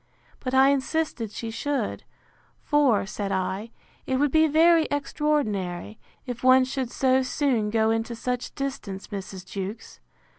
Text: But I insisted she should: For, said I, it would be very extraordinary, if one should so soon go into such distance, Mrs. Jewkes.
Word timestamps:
But 0.39 0.55
I 0.55 0.69
insisted 0.69 1.29
she 1.29 1.51
should: 1.51 2.05
For, 2.63 3.05
said 3.05 3.31
I, 3.31 3.69
it 4.07 4.15
would 4.15 4.31
be 4.31 4.47
very 4.47 4.85
extraordinary, 4.89 5.99
if 6.25 6.43
one 6.43 6.65
should 6.65 6.89
so 6.89 7.21
soon 7.21 7.69
go 7.69 7.91
into 7.91 8.15
such 8.15 8.55
distance, 8.55 9.09
Mrs. 9.09 9.45
Jewkes. 9.45 9.99